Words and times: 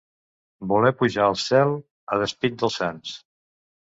Voler 0.69 0.91
pujar 1.01 1.25
al 1.31 1.37
cel 1.41 1.73
a 2.15 2.17
despit 2.21 2.57
dels 2.63 2.79
sants. 2.81 3.13